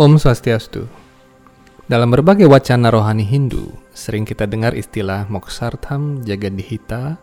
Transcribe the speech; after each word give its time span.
Om 0.00 0.16
Swastiastu. 0.16 0.88
Dalam 1.84 2.08
berbagai 2.08 2.48
wacana 2.48 2.88
rohani 2.88 3.20
Hindu, 3.20 3.68
sering 3.92 4.24
kita 4.24 4.48
dengar 4.48 4.72
istilah 4.72 5.28
Moksartham 5.28 6.24
Jagadihita 6.24 7.20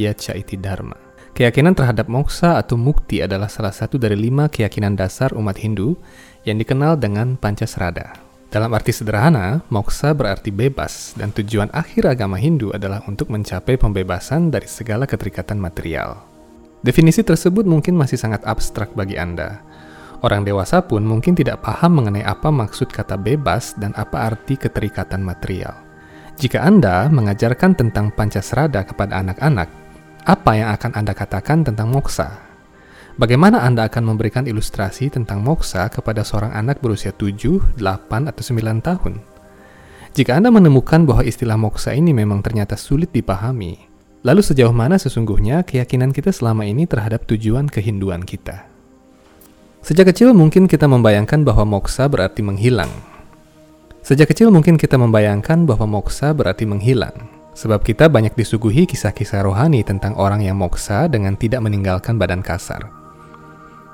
Yacha 0.00 0.32
Iti 0.32 0.56
Dharma. 0.56 0.96
Keyakinan 1.36 1.76
terhadap 1.76 2.08
moksa 2.08 2.56
atau 2.56 2.80
mukti 2.80 3.20
adalah 3.20 3.52
salah 3.52 3.68
satu 3.68 4.00
dari 4.00 4.16
lima 4.16 4.48
keyakinan 4.48 4.96
dasar 4.96 5.36
umat 5.36 5.60
Hindu 5.60 5.92
yang 6.48 6.56
dikenal 6.56 6.96
dengan 6.96 7.36
Pancasrada. 7.36 8.16
Dalam 8.48 8.72
arti 8.72 8.96
sederhana, 8.96 9.60
moksa 9.68 10.16
berarti 10.16 10.48
bebas 10.48 11.12
dan 11.20 11.36
tujuan 11.36 11.68
akhir 11.68 12.08
agama 12.08 12.40
Hindu 12.40 12.72
adalah 12.72 13.04
untuk 13.04 13.28
mencapai 13.28 13.76
pembebasan 13.76 14.48
dari 14.48 14.64
segala 14.64 15.04
keterikatan 15.04 15.60
material. 15.60 16.24
Definisi 16.80 17.20
tersebut 17.20 17.68
mungkin 17.68 17.92
masih 17.92 18.16
sangat 18.16 18.40
abstrak 18.48 18.96
bagi 18.96 19.20
Anda. 19.20 19.60
Orang 20.26 20.42
dewasa 20.42 20.82
pun 20.82 21.06
mungkin 21.06 21.38
tidak 21.38 21.62
paham 21.62 22.02
mengenai 22.02 22.26
apa 22.26 22.50
maksud 22.50 22.90
kata 22.90 23.14
bebas 23.14 23.78
dan 23.78 23.94
apa 23.94 24.26
arti 24.26 24.58
keterikatan 24.58 25.22
material. 25.22 25.78
Jika 26.34 26.66
Anda 26.66 27.06
mengajarkan 27.06 27.78
tentang 27.78 28.10
Pancasrada 28.10 28.82
kepada 28.82 29.22
anak-anak, 29.22 29.70
apa 30.26 30.50
yang 30.58 30.74
akan 30.74 30.98
Anda 30.98 31.14
katakan 31.14 31.62
tentang 31.62 31.94
moksa? 31.94 32.42
Bagaimana 33.14 33.62
Anda 33.62 33.86
akan 33.86 34.02
memberikan 34.02 34.50
ilustrasi 34.50 35.14
tentang 35.14 35.46
moksa 35.46 35.86
kepada 35.94 36.26
seorang 36.26 36.58
anak 36.58 36.82
berusia 36.82 37.14
7, 37.14 37.78
8, 37.78 38.26
atau 38.26 38.42
9 38.42 38.82
tahun? 38.82 39.22
Jika 40.10 40.34
Anda 40.34 40.50
menemukan 40.50 41.06
bahwa 41.06 41.22
istilah 41.22 41.54
moksa 41.54 41.94
ini 41.94 42.10
memang 42.10 42.42
ternyata 42.42 42.74
sulit 42.74 43.14
dipahami, 43.14 43.78
lalu 44.26 44.42
sejauh 44.42 44.74
mana 44.74 44.98
sesungguhnya 44.98 45.62
keyakinan 45.62 46.10
kita 46.10 46.34
selama 46.34 46.66
ini 46.66 46.82
terhadap 46.82 47.30
tujuan 47.30 47.70
kehinduan 47.70 48.26
kita? 48.26 48.75
Sejak 49.86 50.10
kecil 50.10 50.34
mungkin 50.34 50.66
kita 50.66 50.90
membayangkan 50.90 51.46
bahwa 51.46 51.78
moksa 51.78 52.10
berarti 52.10 52.42
menghilang. 52.42 52.90
Sejak 54.02 54.34
kecil 54.34 54.50
mungkin 54.50 54.74
kita 54.74 54.98
membayangkan 54.98 55.62
bahwa 55.62 55.86
moksa 55.86 56.34
berarti 56.34 56.66
menghilang, 56.66 57.14
sebab 57.54 57.86
kita 57.86 58.10
banyak 58.10 58.34
disuguhi 58.34 58.82
kisah-kisah 58.82 59.46
rohani 59.46 59.86
tentang 59.86 60.18
orang 60.18 60.42
yang 60.42 60.58
moksa 60.58 61.06
dengan 61.06 61.38
tidak 61.38 61.62
meninggalkan 61.62 62.18
badan 62.18 62.42
kasar. 62.42 62.82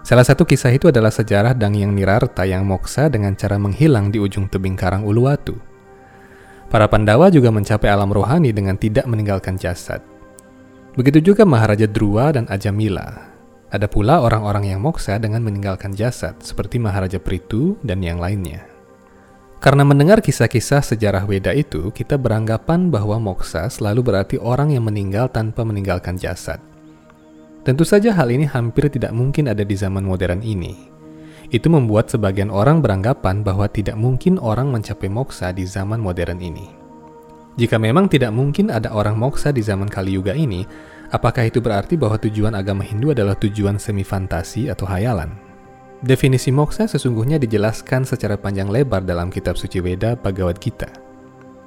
Salah 0.01 0.25
satu 0.25 0.49
kisah 0.49 0.73
itu 0.73 0.89
adalah 0.89 1.13
sejarah 1.13 1.53
Dangyang 1.53 1.93
Nirarta 1.93 2.49
yang 2.49 2.65
moksa 2.65 3.13
dengan 3.13 3.37
cara 3.37 3.61
menghilang 3.61 4.09
di 4.09 4.17
ujung 4.17 4.49
tebing 4.49 4.81
karang 4.81 5.05
Uluwatu. 5.05 5.61
Para 6.73 6.89
Pandawa 6.89 7.29
juga 7.29 7.53
mencapai 7.53 7.93
alam 7.93 8.09
rohani 8.09 8.49
dengan 8.49 8.81
tidak 8.81 9.05
meninggalkan 9.05 9.61
jasad. 9.61 10.01
Begitu 10.97 11.21
juga 11.21 11.45
Maharaja 11.45 11.85
Druwa 11.85 12.33
dan 12.33 12.49
Ajamila. 12.49 13.32
Ada 13.73 13.89
pula 13.89 14.21
orang-orang 14.21 14.69
yang 14.69 14.85
moksa 14.85 15.17
dengan 15.17 15.41
meninggalkan 15.41 15.97
jasad, 15.97 16.37
seperti 16.45 16.77
Maharaja 16.77 17.17
Pritu 17.17 17.81
dan 17.81 18.05
yang 18.05 18.21
lainnya. 18.21 18.69
Karena 19.65 19.81
mendengar 19.81 20.21
kisah-kisah 20.21 20.85
sejarah 20.85 21.25
Weda 21.25 21.57
itu, 21.57 21.89
kita 21.89 22.21
beranggapan 22.21 22.93
bahwa 22.93 23.17
moksa 23.17 23.73
selalu 23.73 24.13
berarti 24.13 24.37
orang 24.37 24.77
yang 24.77 24.85
meninggal 24.85 25.33
tanpa 25.33 25.65
meninggalkan 25.65 26.21
jasad. 26.21 26.61
Tentu 27.65 27.89
saja 27.89 28.13
hal 28.13 28.29
ini 28.29 28.45
hampir 28.45 28.93
tidak 28.93 29.17
mungkin 29.17 29.49
ada 29.49 29.65
di 29.65 29.73
zaman 29.73 30.05
modern 30.05 30.45
ini. 30.45 30.93
Itu 31.49 31.73
membuat 31.73 32.13
sebagian 32.13 32.53
orang 32.53 32.85
beranggapan 32.85 33.41
bahwa 33.41 33.73
tidak 33.73 33.97
mungkin 33.97 34.37
orang 34.37 34.69
mencapai 34.69 35.09
moksa 35.09 35.49
di 35.49 35.65
zaman 35.65 35.97
modern 35.97 36.45
ini. 36.45 36.69
Jika 37.57 37.81
memang 37.81 38.11
tidak 38.13 38.37
mungkin 38.37 38.69
ada 38.69 38.93
orang 38.93 39.17
moksa 39.17 39.49
di 39.49 39.65
zaman 39.65 39.89
Kali 39.89 40.17
Yuga 40.17 40.37
ini, 40.37 40.65
apakah 41.13 41.47
itu 41.47 41.61
berarti 41.61 41.95
bahwa 41.95 42.17
tujuan 42.17 42.57
agama 42.57 42.83
Hindu 42.83 43.13
adalah 43.13 43.37
tujuan 43.37 43.77
semi 43.77 44.03
fantasi 44.03 44.73
atau 44.73 44.89
hayalan? 44.89 45.31
Definisi 46.03 46.51
moksa 46.51 46.91
sesungguhnya 46.91 47.39
dijelaskan 47.39 48.03
secara 48.03 48.35
panjang 48.35 48.67
lebar 48.67 49.07
dalam 49.07 49.31
kitab 49.31 49.55
suci 49.55 49.79
Weda 49.79 50.19
Bhagavad 50.19 50.59
Gita. 50.59 50.91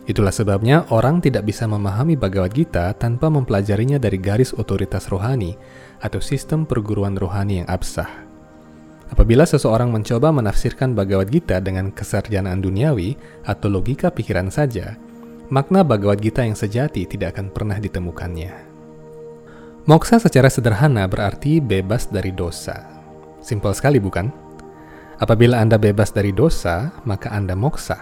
Itulah 0.05 0.35
sebabnya 0.35 0.83
orang 0.91 1.23
tidak 1.23 1.47
bisa 1.47 1.63
memahami 1.65 2.19
Bhagavad 2.19 2.51
Gita 2.51 2.91
tanpa 2.99 3.31
mempelajarinya 3.31 3.95
dari 3.95 4.19
garis 4.19 4.51
otoritas 4.51 5.07
rohani 5.07 5.55
atau 6.03 6.19
sistem 6.19 6.67
perguruan 6.67 7.15
rohani 7.15 7.63
yang 7.63 7.69
absah. 7.71 8.27
Apabila 9.07 9.47
seseorang 9.47 9.87
mencoba 9.87 10.35
menafsirkan 10.35 10.91
Bhagavad 10.91 11.31
Gita 11.31 11.63
dengan 11.63 11.95
kesarjanaan 11.95 12.59
duniawi 12.59 13.15
atau 13.47 13.71
logika 13.71 14.11
pikiran 14.11 14.51
saja, 14.51 14.99
makna 15.47 15.87
Bhagavad 15.87 16.19
Gita 16.19 16.43
yang 16.43 16.59
sejati 16.59 17.07
tidak 17.07 17.39
akan 17.39 17.55
pernah 17.55 17.79
ditemukannya. 17.79 18.74
Moksa 19.85 20.17
secara 20.17 20.49
sederhana 20.49 21.05
berarti 21.05 21.61
bebas 21.61 22.09
dari 22.09 22.33
dosa. 22.33 22.89
Simpel 23.37 23.69
sekali 23.77 24.01
bukan? 24.01 24.33
Apabila 25.21 25.61
Anda 25.61 25.77
bebas 25.77 26.09
dari 26.09 26.33
dosa, 26.33 26.89
maka 27.05 27.29
Anda 27.29 27.53
moksa. 27.53 28.01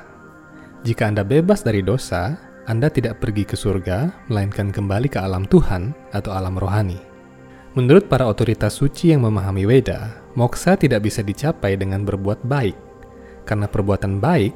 Jika 0.87 1.11
Anda 1.11 1.27
bebas 1.27 1.59
dari 1.59 1.83
dosa, 1.83 2.39
Anda 2.71 2.87
tidak 2.87 3.19
pergi 3.19 3.43
ke 3.43 3.59
surga, 3.59 4.15
melainkan 4.31 4.71
kembali 4.71 5.11
ke 5.11 5.19
alam 5.19 5.43
Tuhan 5.43 5.91
atau 6.15 6.31
alam 6.31 6.55
rohani. 6.55 7.03
Menurut 7.75 8.07
para 8.07 8.31
otoritas 8.31 8.79
suci 8.79 9.11
yang 9.11 9.27
memahami 9.27 9.67
Weda, 9.67 10.23
moksa 10.39 10.79
tidak 10.79 11.03
bisa 11.03 11.19
dicapai 11.19 11.75
dengan 11.75 12.07
berbuat 12.07 12.47
baik, 12.47 12.79
karena 13.43 13.67
perbuatan 13.67 14.23
baik, 14.23 14.55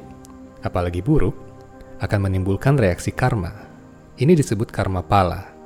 apalagi 0.64 1.04
buruk, 1.04 1.36
akan 2.00 2.24
menimbulkan 2.24 2.80
reaksi 2.80 3.12
karma. 3.12 3.52
Ini 4.16 4.32
disebut 4.32 4.72
karma 4.72 5.04
pala. 5.04 5.57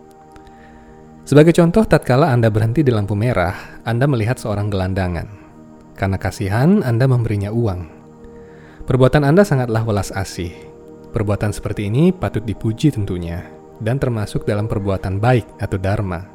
Sebagai 1.22 1.54
contoh, 1.54 1.86
tatkala 1.86 2.34
Anda 2.34 2.50
berhenti 2.50 2.82
di 2.82 2.90
lampu 2.90 3.14
merah, 3.14 3.80
Anda 3.86 4.10
melihat 4.10 4.42
seorang 4.42 4.74
gelandangan. 4.74 5.28
Karena 5.94 6.18
kasihan, 6.18 6.82
Anda 6.82 7.06
memberinya 7.06 7.54
uang. 7.54 7.80
Perbuatan 8.82 9.22
Anda 9.22 9.46
sangatlah 9.46 9.86
welas 9.86 10.10
asih. 10.10 10.50
Perbuatan 11.14 11.54
seperti 11.54 11.86
ini 11.86 12.10
patut 12.10 12.42
dipuji 12.42 12.90
tentunya, 12.90 13.46
dan 13.78 14.02
termasuk 14.02 14.42
dalam 14.42 14.66
perbuatan 14.66 15.22
baik 15.22 15.62
atau 15.62 15.78
dharma. 15.78 16.26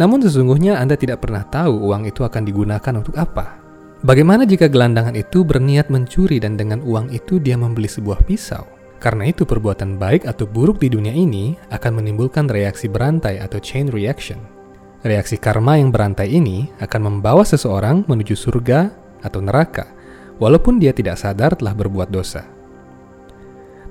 Namun 0.00 0.24
sesungguhnya 0.24 0.80
Anda 0.80 0.96
tidak 0.96 1.20
pernah 1.20 1.44
tahu 1.44 1.76
uang 1.92 2.08
itu 2.08 2.24
akan 2.24 2.40
digunakan 2.40 2.94
untuk 2.96 3.20
apa. 3.20 3.60
Bagaimana 4.00 4.48
jika 4.48 4.72
gelandangan 4.72 5.12
itu 5.12 5.44
berniat 5.44 5.92
mencuri 5.92 6.40
dan 6.40 6.56
dengan 6.56 6.80
uang 6.80 7.12
itu 7.12 7.36
dia 7.36 7.60
membeli 7.60 7.84
sebuah 7.84 8.24
pisau? 8.24 8.64
Karena 9.00 9.32
itu 9.32 9.48
perbuatan 9.48 9.96
baik 9.96 10.28
atau 10.28 10.44
buruk 10.44 10.76
di 10.76 10.92
dunia 10.92 11.16
ini 11.16 11.56
akan 11.72 12.04
menimbulkan 12.04 12.44
reaksi 12.52 12.84
berantai 12.84 13.40
atau 13.40 13.56
chain 13.56 13.88
reaction. 13.88 14.36
Reaksi 15.00 15.40
karma 15.40 15.80
yang 15.80 15.88
berantai 15.88 16.28
ini 16.28 16.68
akan 16.84 17.08
membawa 17.08 17.40
seseorang 17.40 18.04
menuju 18.04 18.36
surga 18.36 18.92
atau 19.24 19.40
neraka, 19.40 19.88
walaupun 20.36 20.76
dia 20.76 20.92
tidak 20.92 21.16
sadar 21.16 21.56
telah 21.56 21.72
berbuat 21.72 22.12
dosa. 22.12 22.44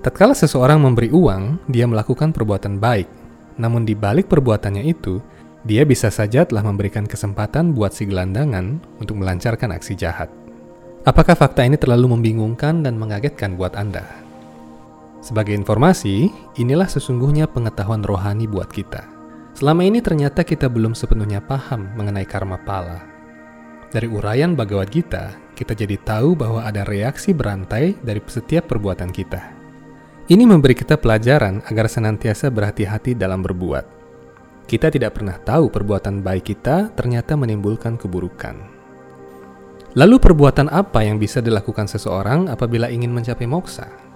Tatkala 0.05 0.37
seseorang 0.37 0.77
memberi 0.77 1.09
uang, 1.09 1.65
dia 1.65 1.89
melakukan 1.89 2.29
perbuatan 2.29 2.77
baik, 2.77 3.09
namun 3.57 3.89
di 3.89 3.97
balik 3.97 4.29
perbuatannya 4.29 4.85
itu, 4.85 5.17
dia 5.65 5.83
bisa 5.89 6.13
saja 6.13 6.45
telah 6.45 6.61
memberikan 6.61 7.09
kesempatan 7.09 7.73
buat 7.73 7.97
si 7.97 8.05
gelandangan 8.05 8.77
untuk 9.01 9.17
melancarkan 9.17 9.73
aksi 9.73 9.97
jahat. 9.97 10.29
Apakah 11.03 11.33
fakta 11.33 11.65
ini 11.65 11.75
terlalu 11.75 12.13
membingungkan 12.13 12.85
dan 12.85 12.95
mengagetkan 13.01 13.57
buat 13.57 13.73
Anda? 13.73 14.28
Sebagai 15.19 15.51
informasi, 15.51 16.31
inilah 16.55 16.87
sesungguhnya 16.87 17.51
pengetahuan 17.51 18.03
rohani 18.07 18.47
buat 18.47 18.71
kita. 18.71 19.03
Selama 19.51 19.83
ini 19.83 19.99
ternyata 19.99 20.47
kita 20.47 20.71
belum 20.71 20.95
sepenuhnya 20.95 21.43
paham 21.43 21.91
mengenai 21.99 22.23
karma 22.23 22.55
pala. 22.63 23.03
Dari 23.91 24.07
uraian 24.07 24.55
Bhagavad 24.55 24.87
Gita, 24.87 25.35
kita 25.57 25.75
jadi 25.75 25.99
tahu 25.99 26.39
bahwa 26.39 26.63
ada 26.63 26.87
reaksi 26.87 27.35
berantai 27.35 27.99
dari 27.99 28.23
setiap 28.23 28.71
perbuatan 28.71 29.11
kita. 29.11 29.59
Ini 30.29 30.45
memberi 30.45 30.77
kita 30.77 30.95
pelajaran 30.95 31.65
agar 31.67 31.89
senantiasa 31.89 32.47
berhati-hati 32.53 33.17
dalam 33.17 33.43
berbuat. 33.43 33.99
Kita 34.69 34.93
tidak 34.93 35.17
pernah 35.17 35.35
tahu 35.41 35.73
perbuatan 35.73 36.21
baik 36.21 36.53
kita 36.53 36.93
ternyata 36.93 37.33
menimbulkan 37.33 37.97
keburukan. 37.97 38.55
Lalu 39.97 40.15
perbuatan 40.21 40.69
apa 40.69 41.01
yang 41.01 41.17
bisa 41.17 41.41
dilakukan 41.41 41.89
seseorang 41.89 42.45
apabila 42.45 42.93
ingin 42.93 43.09
mencapai 43.09 43.49
moksa? 43.49 44.08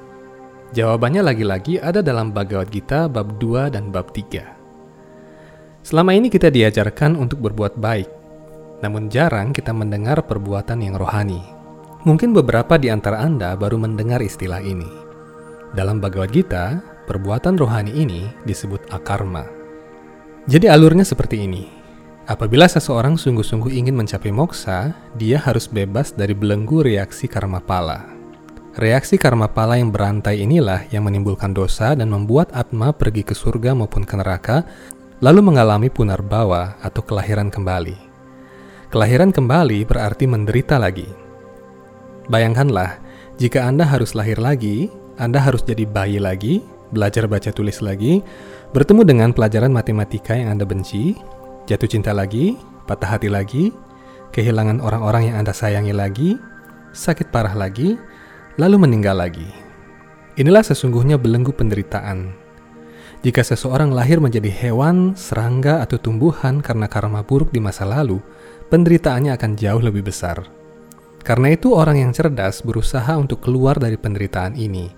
Jawabannya 0.74 1.22
lagi-lagi 1.22 1.78
ada 1.78 2.02
dalam 2.02 2.34
Bhagavad 2.34 2.74
Gita 2.74 3.06
bab 3.06 3.38
2 3.38 3.70
dan 3.70 3.94
bab 3.94 4.10
3. 4.10 5.86
Selama 5.86 6.18
ini 6.18 6.34
kita 6.34 6.50
diajarkan 6.50 7.14
untuk 7.14 7.46
berbuat 7.46 7.78
baik, 7.78 8.10
namun 8.82 9.06
jarang 9.06 9.54
kita 9.54 9.70
mendengar 9.70 10.26
perbuatan 10.26 10.82
yang 10.82 10.98
rohani. 10.98 11.46
Mungkin 12.10 12.34
beberapa 12.34 12.82
di 12.82 12.90
antara 12.90 13.22
Anda 13.22 13.54
baru 13.54 13.78
mendengar 13.78 14.26
istilah 14.26 14.66
ini. 14.66 14.90
Dalam 15.78 16.02
Bhagavad 16.02 16.34
Gita, 16.34 16.82
perbuatan 17.06 17.54
rohani 17.54 17.94
ini 17.94 18.26
disebut 18.42 18.90
akarma. 18.90 19.46
Jadi 20.50 20.74
alurnya 20.74 21.06
seperti 21.06 21.46
ini. 21.46 21.70
Apabila 22.26 22.66
seseorang 22.66 23.14
sungguh-sungguh 23.22 23.78
ingin 23.78 23.94
mencapai 23.94 24.34
moksa, 24.34 24.98
dia 25.22 25.38
harus 25.38 25.70
bebas 25.70 26.18
dari 26.18 26.34
belenggu 26.34 26.82
reaksi 26.82 27.30
karma 27.30 27.62
pala. 27.62 28.13
Reaksi 28.74 29.22
karma 29.22 29.46
pala 29.54 29.78
yang 29.78 29.94
berantai 29.94 30.42
inilah 30.42 30.90
yang 30.90 31.06
menimbulkan 31.06 31.54
dosa 31.54 31.94
dan 31.94 32.10
membuat 32.10 32.50
Atma 32.58 32.90
pergi 32.90 33.22
ke 33.22 33.38
surga 33.38 33.78
maupun 33.78 34.02
ke 34.02 34.18
neraka, 34.18 34.66
lalu 35.22 35.46
mengalami 35.46 35.94
punarbawa 35.94 36.82
atau 36.82 37.06
kelahiran 37.06 37.54
kembali. 37.54 37.94
Kelahiran 38.90 39.30
kembali 39.30 39.86
berarti 39.86 40.26
menderita 40.26 40.82
lagi. 40.82 41.06
Bayangkanlah, 42.34 42.98
Jika 43.38 43.62
Anda 43.62 43.86
harus 43.86 44.18
lahir 44.18 44.42
lagi, 44.42 44.90
Anda 45.22 45.38
harus 45.38 45.62
jadi 45.62 45.86
bayi 45.86 46.18
lagi, 46.18 46.66
belajar 46.90 47.30
baca 47.30 47.54
tulis 47.54 47.78
lagi, 47.78 48.26
bertemu 48.74 49.06
dengan 49.06 49.30
pelajaran 49.38 49.70
matematika 49.70 50.34
yang 50.34 50.58
Anda 50.58 50.66
benci, 50.66 51.14
jatuh 51.70 51.90
cinta 51.90 52.10
lagi, 52.10 52.58
patah 52.90 53.18
hati 53.18 53.30
lagi, 53.30 53.70
kehilangan 54.34 54.82
orang-orang 54.82 55.30
yang 55.30 55.46
Anda 55.46 55.54
sayangi 55.54 55.94
lagi, 55.94 56.38
sakit 56.94 57.34
parah 57.34 57.58
lagi, 57.58 57.98
lalu 58.58 58.86
meninggal 58.86 59.18
lagi. 59.18 59.46
Inilah 60.38 60.66
sesungguhnya 60.66 61.18
belenggu 61.22 61.54
penderitaan. 61.54 62.34
Jika 63.24 63.40
seseorang 63.40 63.94
lahir 63.96 64.20
menjadi 64.20 64.52
hewan, 64.52 65.16
serangga, 65.16 65.80
atau 65.80 65.96
tumbuhan 65.96 66.60
karena 66.60 66.92
karma 66.92 67.24
buruk 67.24 67.56
di 67.56 67.64
masa 67.64 67.88
lalu, 67.88 68.20
penderitaannya 68.68 69.32
akan 69.32 69.52
jauh 69.56 69.80
lebih 69.80 70.04
besar. 70.04 70.44
Karena 71.24 71.56
itu, 71.56 71.72
orang 71.72 72.04
yang 72.04 72.12
cerdas 72.12 72.60
berusaha 72.68 73.16
untuk 73.16 73.40
keluar 73.40 73.80
dari 73.80 73.96
penderitaan 73.96 74.60
ini, 74.60 74.92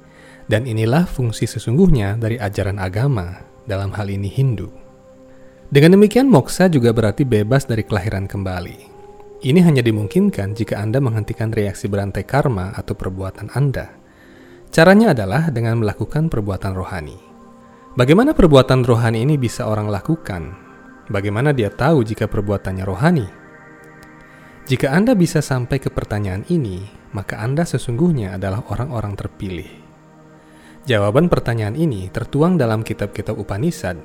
dan 0.49 0.65
inilah 0.65 1.05
fungsi 1.05 1.45
sesungguhnya 1.45 2.17
dari 2.17 2.41
ajaran 2.41 2.81
agama, 2.81 3.45
dalam 3.69 3.93
hal 3.93 4.09
ini 4.09 4.25
Hindu. 4.25 4.73
Dengan 5.69 5.93
demikian, 5.93 6.25
moksa 6.25 6.65
juga 6.65 6.89
berarti 6.97 7.29
bebas 7.29 7.69
dari 7.69 7.85
kelahiran 7.85 8.25
kembali. 8.25 8.94
Ini 9.43 9.59
hanya 9.67 9.83
dimungkinkan 9.83 10.55
jika 10.55 10.79
Anda 10.79 11.03
menghentikan 11.03 11.51
reaksi 11.51 11.91
berantai 11.91 12.23
karma 12.23 12.71
atau 12.71 12.95
perbuatan 12.95 13.51
Anda. 13.51 13.91
Caranya 14.71 15.11
adalah 15.11 15.51
dengan 15.51 15.83
melakukan 15.83 16.31
perbuatan 16.31 16.71
rohani. 16.71 17.17
Bagaimana 17.99 18.31
perbuatan 18.31 18.87
rohani 18.87 19.27
ini 19.27 19.35
bisa 19.35 19.67
orang 19.67 19.91
lakukan? 19.91 20.55
Bagaimana 21.11 21.51
dia 21.51 21.67
tahu 21.67 22.03
jika 22.07 22.31
perbuatannya 22.31 22.83
rohani? 22.87 23.27
Jika 24.65 24.89
Anda 24.89 25.13
bisa 25.13 25.43
sampai 25.43 25.77
ke 25.77 25.93
pertanyaan 25.93 26.47
ini, 26.49 26.87
maka 27.13 27.37
Anda 27.37 27.67
sesungguhnya 27.67 28.33
adalah 28.33 28.65
orang-orang 28.71 29.13
terpilih. 29.13 29.69
Jawaban 30.89 31.29
pertanyaan 31.29 31.77
ini 31.77 32.09
tertuang 32.09 32.57
dalam 32.57 32.81
kitab-kitab 32.81 33.37
Upanishad, 33.37 33.99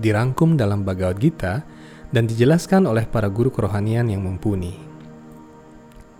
dirangkum 0.00 0.56
dalam 0.56 0.88
Bhagavad 0.88 1.20
Gita, 1.20 1.62
dan 2.10 2.26
dijelaskan 2.30 2.86
oleh 2.86 3.06
para 3.06 3.26
guru 3.30 3.50
kerohanian 3.50 4.06
yang 4.10 4.22
mumpuni. 4.22 4.76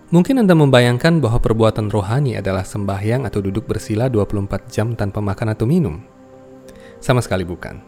Mungkin 0.07 0.39
Anda 0.39 0.55
membayangkan 0.55 1.19
bahwa 1.19 1.35
perbuatan 1.43 1.91
rohani 1.91 2.39
adalah 2.39 2.63
sembahyang 2.63 3.27
atau 3.27 3.43
duduk 3.43 3.67
bersila 3.67 4.07
24 4.07 4.71
jam 4.71 4.95
tanpa 4.95 5.19
makan 5.19 5.51
atau 5.51 5.67
minum. 5.67 5.99
Sama 7.03 7.19
sekali 7.19 7.43
bukan. 7.43 7.83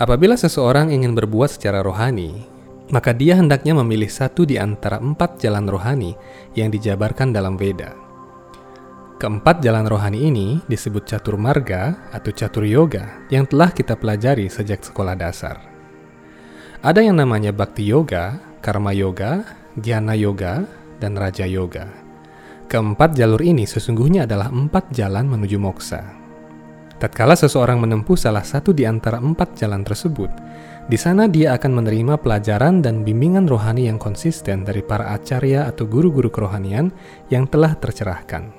Apabila 0.00 0.32
seseorang 0.32 0.88
ingin 0.88 1.12
berbuat 1.12 1.60
secara 1.60 1.84
rohani, 1.84 2.48
maka 2.88 3.12
dia 3.12 3.36
hendaknya 3.36 3.76
memilih 3.76 4.08
satu 4.08 4.48
di 4.48 4.56
antara 4.56 4.96
empat 4.96 5.40
jalan 5.40 5.68
rohani 5.68 6.16
yang 6.56 6.72
dijabarkan 6.72 7.36
dalam 7.36 7.60
Veda. 7.60 7.92
Keempat 9.20 9.62
jalan 9.62 9.86
rohani 9.86 10.28
ini 10.28 10.58
disebut 10.66 11.06
catur 11.06 11.38
marga 11.38 12.10
atau 12.10 12.32
catur 12.34 12.66
yoga 12.66 13.22
yang 13.30 13.46
telah 13.46 13.70
kita 13.70 13.94
pelajari 13.94 14.50
sejak 14.50 14.82
sekolah 14.82 15.14
dasar. 15.14 15.71
Ada 16.82 16.98
yang 16.98 17.14
namanya 17.14 17.54
bhakti 17.54 17.86
yoga, 17.86 18.42
karma 18.58 18.90
yoga, 18.90 19.46
jnana 19.78 20.18
yoga, 20.18 20.66
dan 20.98 21.14
raja 21.14 21.46
yoga. 21.46 21.86
Keempat 22.66 23.14
jalur 23.14 23.38
ini 23.38 23.70
sesungguhnya 23.70 24.26
adalah 24.26 24.50
empat 24.50 24.90
jalan 24.90 25.30
menuju 25.30 25.62
moksa. 25.62 26.02
Tatkala 26.98 27.38
seseorang 27.38 27.78
menempuh 27.78 28.18
salah 28.18 28.42
satu 28.42 28.74
di 28.74 28.82
antara 28.82 29.22
empat 29.22 29.54
jalan 29.62 29.86
tersebut, 29.86 30.26
di 30.90 30.98
sana 30.98 31.30
dia 31.30 31.54
akan 31.54 31.86
menerima 31.86 32.18
pelajaran 32.18 32.82
dan 32.82 33.06
bimbingan 33.06 33.46
rohani 33.46 33.86
yang 33.86 34.02
konsisten 34.02 34.66
dari 34.66 34.82
para 34.82 35.14
acarya 35.14 35.70
atau 35.70 35.86
guru-guru 35.86 36.34
kerohanian 36.34 36.90
yang 37.30 37.46
telah 37.46 37.78
tercerahkan. 37.78 38.50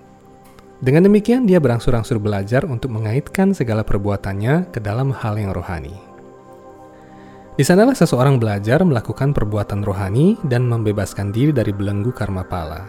Dengan 0.79 1.11
demikian 1.11 1.43
dia 1.43 1.59
berangsur-angsur 1.59 2.23
belajar 2.23 2.63
untuk 2.63 2.95
mengaitkan 2.95 3.51
segala 3.51 3.83
perbuatannya 3.83 4.71
ke 4.71 4.79
dalam 4.79 5.11
hal 5.11 5.35
yang 5.35 5.51
rohani. 5.51 6.12
Di 7.53 7.61
sanalah 7.61 7.93
seseorang 7.93 8.41
belajar 8.41 8.81
melakukan 8.81 9.29
perbuatan 9.29 9.85
rohani 9.85 10.41
dan 10.49 10.65
membebaskan 10.65 11.29
diri 11.29 11.53
dari 11.53 11.69
belenggu 11.69 12.09
karma 12.09 12.41
pala. 12.41 12.81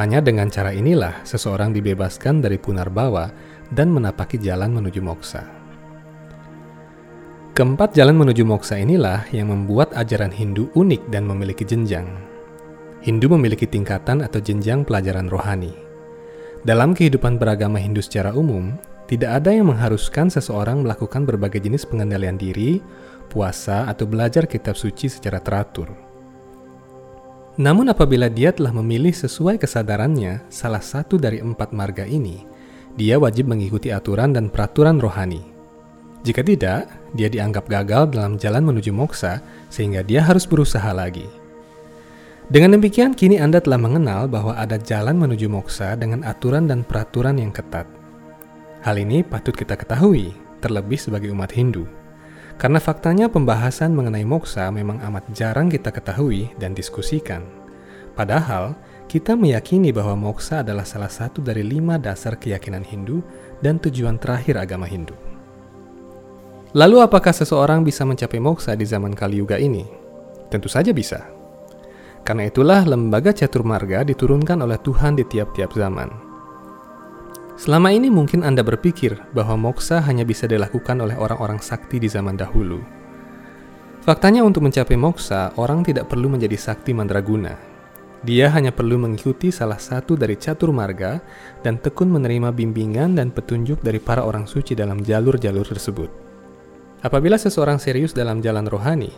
Hanya 0.00 0.24
dengan 0.24 0.48
cara 0.48 0.72
inilah 0.72 1.20
seseorang 1.20 1.76
dibebaskan 1.76 2.40
dari 2.40 2.56
punar 2.56 2.88
bawa 2.88 3.28
dan 3.76 3.92
menapaki 3.92 4.40
jalan 4.40 4.72
menuju 4.72 5.04
moksa. 5.04 5.44
Keempat 7.52 7.92
jalan 7.92 8.16
menuju 8.16 8.48
moksa 8.48 8.80
inilah 8.80 9.28
yang 9.36 9.52
membuat 9.52 9.92
ajaran 9.92 10.32
Hindu 10.32 10.72
unik 10.72 11.12
dan 11.12 11.28
memiliki 11.28 11.68
jenjang. 11.68 12.08
Hindu 13.04 13.28
memiliki 13.36 13.68
tingkatan 13.68 14.24
atau 14.24 14.40
jenjang 14.40 14.88
pelajaran 14.88 15.28
rohani. 15.28 15.76
Dalam 16.64 16.96
kehidupan 16.96 17.36
beragama 17.36 17.76
Hindu 17.76 18.00
secara 18.00 18.32
umum, 18.32 18.80
tidak 19.04 19.44
ada 19.44 19.52
yang 19.52 19.68
mengharuskan 19.68 20.32
seseorang 20.32 20.80
melakukan 20.80 21.28
berbagai 21.28 21.60
jenis 21.60 21.84
pengendalian 21.84 22.40
diri, 22.40 22.80
puasa, 23.34 23.90
atau 23.90 24.06
belajar 24.06 24.46
kitab 24.46 24.78
suci 24.78 25.10
secara 25.10 25.42
teratur. 25.42 25.90
Namun 27.58 27.90
apabila 27.90 28.30
dia 28.30 28.54
telah 28.54 28.70
memilih 28.70 29.10
sesuai 29.10 29.58
kesadarannya 29.58 30.46
salah 30.50 30.82
satu 30.82 31.18
dari 31.18 31.42
empat 31.42 31.74
marga 31.74 32.06
ini, 32.06 32.46
dia 32.94 33.18
wajib 33.18 33.50
mengikuti 33.50 33.90
aturan 33.90 34.30
dan 34.30 34.46
peraturan 34.46 35.02
rohani. 35.02 35.42
Jika 36.22 36.40
tidak, 36.40 36.88
dia 37.12 37.28
dianggap 37.28 37.66
gagal 37.66 38.14
dalam 38.14 38.38
jalan 38.38 38.64
menuju 38.64 38.94
moksa, 38.94 39.42
sehingga 39.70 40.06
dia 40.06 40.22
harus 40.22 40.46
berusaha 40.46 40.88
lagi. 40.94 41.26
Dengan 42.48 42.76
demikian, 42.76 43.12
kini 43.16 43.40
Anda 43.40 43.60
telah 43.60 43.80
mengenal 43.80 44.28
bahwa 44.28 44.56
ada 44.56 44.76
jalan 44.76 45.16
menuju 45.16 45.48
moksa 45.48 45.96
dengan 45.96 46.24
aturan 46.24 46.68
dan 46.68 46.84
peraturan 46.84 47.40
yang 47.40 47.52
ketat. 47.52 47.86
Hal 48.84 49.00
ini 49.00 49.24
patut 49.24 49.56
kita 49.56 49.80
ketahui, 49.80 50.32
terlebih 50.60 51.00
sebagai 51.00 51.32
umat 51.32 51.52
Hindu. 51.52 51.88
Karena 52.54 52.78
faktanya 52.78 53.26
pembahasan 53.26 53.92
mengenai 53.92 54.22
moksa 54.22 54.70
memang 54.70 55.02
amat 55.10 55.26
jarang 55.34 55.66
kita 55.66 55.90
ketahui 55.90 56.54
dan 56.56 56.72
diskusikan. 56.72 57.42
Padahal, 58.14 58.78
kita 59.10 59.34
meyakini 59.34 59.90
bahwa 59.90 60.30
moksa 60.30 60.62
adalah 60.62 60.86
salah 60.86 61.10
satu 61.10 61.42
dari 61.42 61.66
lima 61.66 61.98
dasar 61.98 62.38
keyakinan 62.38 62.86
Hindu 62.86 63.20
dan 63.58 63.82
tujuan 63.82 64.22
terakhir 64.22 64.54
agama 64.54 64.86
Hindu. 64.86 65.18
Lalu 66.74 67.02
apakah 67.02 67.30
seseorang 67.30 67.86
bisa 67.86 68.02
mencapai 68.02 68.42
moksa 68.42 68.74
di 68.74 68.82
zaman 68.82 69.14
Kali 69.14 69.38
Yuga 69.38 69.58
ini? 69.58 69.86
Tentu 70.50 70.66
saja 70.66 70.90
bisa. 70.90 71.22
Karena 72.24 72.48
itulah 72.48 72.82
lembaga 72.88 73.30
catur 73.30 73.62
marga 73.62 74.02
diturunkan 74.02 74.58
oleh 74.64 74.80
Tuhan 74.80 75.14
di 75.14 75.22
tiap-tiap 75.28 75.70
zaman. 75.76 76.23
Selama 77.54 77.94
ini 77.94 78.10
mungkin 78.10 78.42
Anda 78.42 78.66
berpikir 78.66 79.14
bahwa 79.30 79.70
moksa 79.70 80.02
hanya 80.02 80.26
bisa 80.26 80.50
dilakukan 80.50 80.98
oleh 80.98 81.14
orang-orang 81.14 81.62
sakti 81.62 82.02
di 82.02 82.10
zaman 82.10 82.34
dahulu. 82.34 82.82
Faktanya 84.02 84.42
untuk 84.42 84.66
mencapai 84.66 84.98
moksa, 84.98 85.54
orang 85.54 85.86
tidak 85.86 86.10
perlu 86.10 86.26
menjadi 86.26 86.58
sakti 86.58 86.90
mandraguna. 86.90 87.54
Dia 88.26 88.50
hanya 88.50 88.74
perlu 88.74 88.98
mengikuti 88.98 89.54
salah 89.54 89.78
satu 89.78 90.18
dari 90.18 90.34
catur 90.34 90.74
marga 90.74 91.22
dan 91.62 91.78
tekun 91.78 92.10
menerima 92.10 92.50
bimbingan 92.50 93.14
dan 93.14 93.30
petunjuk 93.30 93.78
dari 93.86 94.02
para 94.02 94.26
orang 94.26 94.50
suci 94.50 94.74
dalam 94.74 94.98
jalur-jalur 95.06 95.64
tersebut. 95.64 96.10
Apabila 97.06 97.38
seseorang 97.38 97.78
serius 97.78 98.16
dalam 98.16 98.42
jalan 98.42 98.66
rohani, 98.66 99.12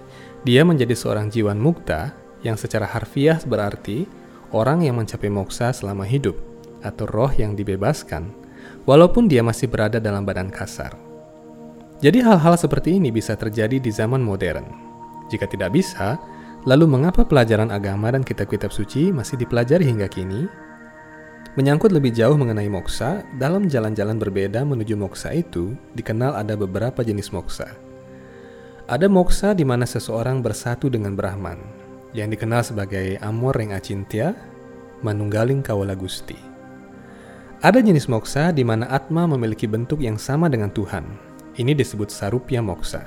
dia 0.45 0.61
menjadi 0.67 0.93
seorang 0.93 1.33
jiwan 1.33 1.57
mukta 1.57 2.13
yang 2.45 2.59
secara 2.61 2.85
harfiah 2.85 3.41
berarti 3.47 4.05
orang 4.53 4.85
yang 4.85 4.99
mencapai 4.99 5.31
moksa 5.33 5.71
selama 5.71 6.03
hidup 6.05 6.56
atau 6.87 7.11
roh 7.11 7.35
yang 7.35 7.59
dibebaskan, 7.59 8.31
walaupun 8.87 9.27
dia 9.27 9.43
masih 9.43 9.67
berada 9.67 9.99
dalam 9.99 10.23
badan 10.23 10.49
kasar. 10.49 10.95
Jadi 11.99 12.23
hal-hal 12.23 12.55
seperti 12.55 13.03
ini 13.03 13.11
bisa 13.11 13.35
terjadi 13.35 13.83
di 13.83 13.91
zaman 13.91 14.23
modern. 14.23 14.69
Jika 15.27 15.51
tidak 15.51 15.75
bisa, 15.75 16.21
lalu 16.69 16.87
mengapa 16.87 17.27
pelajaran 17.27 17.75
agama 17.75 18.15
dan 18.15 18.23
kitab-kitab 18.23 18.71
suci 18.71 19.11
masih 19.11 19.41
dipelajari 19.41 19.83
hingga 19.83 20.07
kini? 20.07 20.47
Menyangkut 21.57 21.89
lebih 21.89 22.13
jauh 22.13 22.37
mengenai 22.37 22.69
moksa, 22.69 23.25
dalam 23.41 23.65
jalan-jalan 23.65 24.21
berbeda 24.21 24.61
menuju 24.61 24.93
moksa 24.93 25.33
itu 25.33 25.73
dikenal 25.97 26.37
ada 26.37 26.53
beberapa 26.53 27.01
jenis 27.01 27.33
moksa. 27.33 27.73
Ada 28.87 29.09
moksa 29.09 29.57
di 29.57 29.65
mana 29.65 29.89
seseorang 29.89 30.45
bersatu 30.45 30.93
dengan 30.93 31.17
Brahman, 31.17 31.59
yang 32.13 32.29
dikenal 32.29 32.61
sebagai 32.61 33.17
Amor 33.25 33.57
Reng 33.57 33.73
Acintya, 33.73 34.37
Manunggaling 35.01 35.65
Kawala 35.65 35.97
Gusti. 35.97 36.56
Ada 37.65 37.81
jenis 37.81 38.05
moksa 38.05 38.53
di 38.53 38.61
mana 38.69 38.85
Atma 38.93 39.25
memiliki 39.25 39.65
bentuk 39.65 40.05
yang 40.05 40.21
sama 40.21 40.53
dengan 40.53 40.69
Tuhan. 40.69 41.09
Ini 41.57 41.73
disebut 41.73 42.13
Sarupya 42.13 42.61
Moksa. 42.61 43.01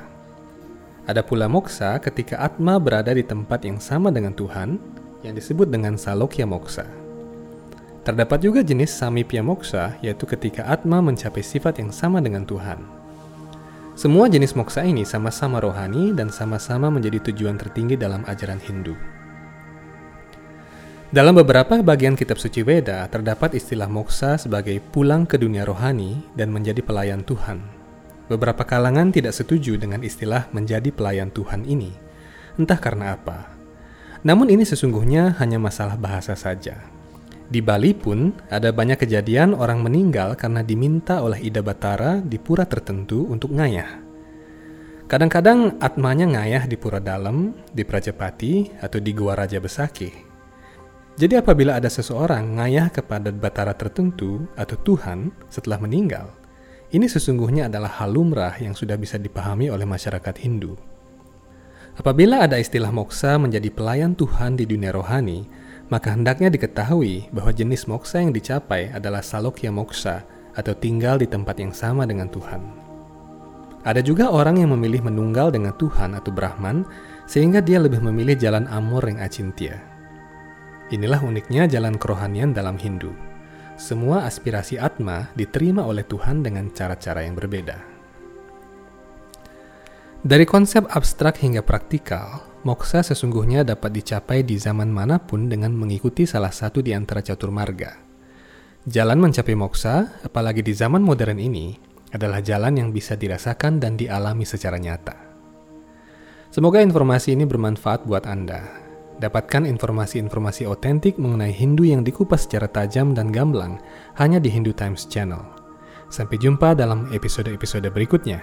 Ada 1.05 1.21
pula 1.21 1.45
moksa 1.45 2.01
ketika 2.01 2.41
Atma 2.41 2.81
berada 2.81 3.13
di 3.13 3.21
tempat 3.21 3.61
yang 3.61 3.77
sama 3.77 4.09
dengan 4.09 4.33
Tuhan, 4.33 4.81
yang 5.21 5.37
disebut 5.37 5.69
dengan 5.69 5.93
Salokya 6.01 6.49
Moksa. 6.49 6.89
Terdapat 8.01 8.41
juga 8.41 8.65
jenis 8.65 8.89
samipya 8.89 9.45
moksa, 9.45 9.93
yaitu 10.01 10.25
ketika 10.25 10.65
Atma 10.65 10.97
mencapai 10.97 11.45
sifat 11.45 11.77
yang 11.77 11.93
sama 11.93 12.17
dengan 12.17 12.41
Tuhan. 12.41 12.81
Semua 13.93 14.25
jenis 14.33 14.57
moksa 14.57 14.81
ini 14.81 15.05
sama-sama 15.05 15.61
rohani 15.61 16.09
dan 16.17 16.33
sama-sama 16.33 16.89
menjadi 16.89 17.21
tujuan 17.29 17.53
tertinggi 17.53 18.01
dalam 18.01 18.25
ajaran 18.25 18.57
Hindu. 18.57 18.97
Dalam 21.09 21.33
beberapa 21.41 21.81
bagian 21.81 22.13
kitab 22.13 22.37
suci 22.37 22.61
Weda 22.61 23.09
terdapat 23.09 23.57
istilah 23.57 23.89
moksa 23.89 24.37
sebagai 24.37 24.77
pulang 24.77 25.25
ke 25.25 25.41
dunia 25.41 25.65
rohani 25.65 26.21
dan 26.37 26.53
menjadi 26.53 26.85
pelayan 26.85 27.25
Tuhan. 27.25 27.65
Beberapa 28.29 28.61
kalangan 28.61 29.09
tidak 29.09 29.33
setuju 29.33 29.73
dengan 29.81 30.05
istilah 30.05 30.45
menjadi 30.53 30.93
pelayan 30.93 31.33
Tuhan 31.33 31.65
ini, 31.65 31.89
entah 32.61 32.77
karena 32.77 33.17
apa. 33.17 33.49
Namun 34.21 34.53
ini 34.53 34.61
sesungguhnya 34.61 35.33
hanya 35.41 35.57
masalah 35.57 35.97
bahasa 35.97 36.37
saja. 36.37 36.77
Di 37.49 37.57
Bali 37.57 37.97
pun 37.97 38.29
ada 38.53 38.69
banyak 38.69 39.01
kejadian 39.01 39.57
orang 39.57 39.81
meninggal 39.81 40.37
karena 40.37 40.61
diminta 40.61 41.25
oleh 41.25 41.41
Ida 41.41 41.65
Batara 41.65 42.21
di 42.21 42.37
pura 42.37 42.69
tertentu 42.69 43.25
untuk 43.25 43.57
ngayah. 43.57 43.97
Kadang-kadang 45.09 45.81
atmanya 45.81 46.37
ngayah 46.37 46.69
di 46.69 46.77
pura 46.77 47.01
dalam, 47.01 47.57
di 47.73 47.81
Prajapati, 47.81 48.77
atau 48.77 49.01
di 49.01 49.09
Gua 49.09 49.33
Raja 49.33 49.57
Besaki. 49.57 50.28
Jadi 51.19 51.35
apabila 51.35 51.75
ada 51.75 51.91
seseorang 51.91 52.55
ngayah 52.55 52.87
kepada 52.95 53.27
batara 53.35 53.75
tertentu 53.75 54.47
atau 54.55 54.79
Tuhan 54.79 55.35
setelah 55.51 55.75
meninggal, 55.75 56.31
ini 56.95 57.11
sesungguhnya 57.11 57.67
adalah 57.67 57.91
hal 57.99 58.15
lumrah 58.15 58.55
yang 58.55 58.71
sudah 58.71 58.95
bisa 58.95 59.19
dipahami 59.19 59.67
oleh 59.67 59.83
masyarakat 59.83 60.31
Hindu. 60.39 60.79
Apabila 61.99 62.47
ada 62.47 62.55
istilah 62.55 62.95
moksa 62.95 63.35
menjadi 63.35 63.67
pelayan 63.67 64.15
Tuhan 64.15 64.55
di 64.55 64.63
dunia 64.63 64.95
rohani, 64.95 65.43
maka 65.91 66.15
hendaknya 66.15 66.47
diketahui 66.47 67.27
bahwa 67.35 67.51
jenis 67.51 67.83
moksa 67.83 68.23
yang 68.23 68.31
dicapai 68.31 68.87
adalah 68.95 69.19
salokya 69.19 69.75
moksa 69.75 70.23
atau 70.55 70.71
tinggal 70.71 71.19
di 71.19 71.27
tempat 71.27 71.59
yang 71.59 71.75
sama 71.75 72.07
dengan 72.07 72.31
Tuhan. 72.31 72.63
Ada 73.83 73.99
juga 73.99 74.31
orang 74.31 74.63
yang 74.63 74.71
memilih 74.71 75.03
menunggal 75.03 75.51
dengan 75.51 75.75
Tuhan 75.75 76.15
atau 76.15 76.31
Brahman 76.31 76.87
sehingga 77.27 77.59
dia 77.59 77.83
lebih 77.83 77.99
memilih 77.99 78.39
jalan 78.39 78.71
amor 78.71 79.03
yang 79.03 79.19
acintya. 79.19 79.88
Inilah 80.89 81.21
uniknya 81.21 81.69
jalan 81.69 82.01
kerohanian 82.01 82.49
dalam 82.49 82.73
Hindu. 82.73 83.13
Semua 83.77 84.25
aspirasi 84.25 84.81
Atma 84.81 85.29
diterima 85.37 85.85
oleh 85.85 86.01
Tuhan 86.01 86.41
dengan 86.41 86.73
cara-cara 86.73 87.21
yang 87.21 87.37
berbeda. 87.37 87.77
Dari 90.25 90.49
konsep 90.49 90.89
abstrak 90.89 91.45
hingga 91.45 91.61
praktikal, 91.61 92.41
moksa 92.65 93.05
sesungguhnya 93.05 93.61
dapat 93.61 94.01
dicapai 94.01 94.41
di 94.41 94.57
zaman 94.57 94.89
mana 94.89 95.21
pun 95.21 95.45
dengan 95.45 95.77
mengikuti 95.77 96.25
salah 96.25 96.51
satu 96.51 96.81
di 96.81 96.91
antara 96.91 97.21
catur 97.21 97.53
marga. 97.53 97.93
Jalan 98.89 99.21
mencapai 99.21 99.53
moksa, 99.53 100.09
apalagi 100.25 100.65
di 100.65 100.73
zaman 100.73 101.05
modern 101.05 101.37
ini, 101.37 101.77
adalah 102.09 102.41
jalan 102.41 102.81
yang 102.81 102.89
bisa 102.89 103.13
dirasakan 103.13 103.77
dan 103.77 103.93
dialami 103.93 104.41
secara 104.41 104.81
nyata. 104.81 105.13
Semoga 106.49 106.81
informasi 106.81 107.37
ini 107.37 107.45
bermanfaat 107.45 108.09
buat 108.09 108.25
Anda 108.25 108.88
Dapatkan 109.19 109.67
informasi-informasi 109.67 110.63
otentik 110.63 111.19
mengenai 111.19 111.51
Hindu 111.51 111.83
yang 111.83 112.07
dikupas 112.07 112.47
secara 112.47 112.71
tajam 112.71 113.11
dan 113.11 113.35
gamblang 113.35 113.83
hanya 114.15 114.39
di 114.39 114.47
Hindu 114.47 114.71
Times 114.71 115.05
Channel. 115.11 115.43
Sampai 116.07 116.39
jumpa 116.39 116.71
dalam 116.73 117.11
episode-episode 117.11 117.91
berikutnya. 117.91 118.39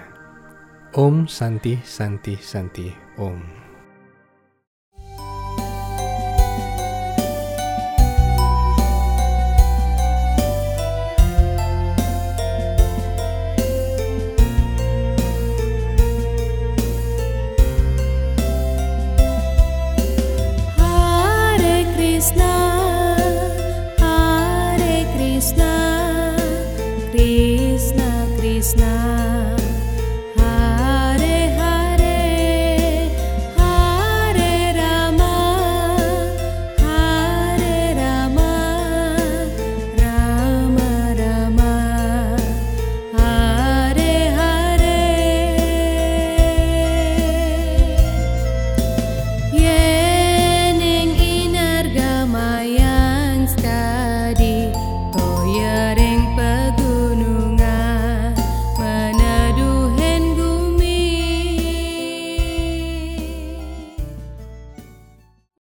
Om 0.93 1.25
Santi 1.25 1.75
Santi 1.81 2.37
Santi 2.39 2.87
Om. 3.19 3.66
last 22.35 22.56